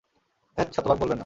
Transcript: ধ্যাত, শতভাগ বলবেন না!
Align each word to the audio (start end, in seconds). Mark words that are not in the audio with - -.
ধ্যাত, 0.57 0.69
শতভাগ 0.75 0.97
বলবেন 0.99 1.15
না! 1.15 1.19